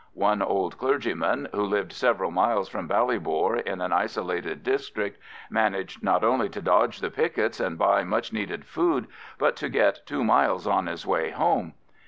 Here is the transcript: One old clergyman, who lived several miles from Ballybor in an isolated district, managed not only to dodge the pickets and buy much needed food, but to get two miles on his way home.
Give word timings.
One 0.15 0.41
old 0.41 0.79
clergyman, 0.79 1.47
who 1.53 1.61
lived 1.61 1.93
several 1.93 2.31
miles 2.31 2.67
from 2.67 2.87
Ballybor 2.89 3.59
in 3.67 3.81
an 3.81 3.93
isolated 3.93 4.63
district, 4.63 5.19
managed 5.47 6.01
not 6.03 6.23
only 6.23 6.49
to 6.49 6.59
dodge 6.59 7.01
the 7.01 7.11
pickets 7.11 7.59
and 7.59 7.77
buy 7.77 8.03
much 8.03 8.33
needed 8.33 8.65
food, 8.65 9.05
but 9.37 9.55
to 9.57 9.69
get 9.69 10.07
two 10.07 10.23
miles 10.23 10.65
on 10.65 10.87
his 10.87 11.05
way 11.05 11.29
home. 11.29 11.75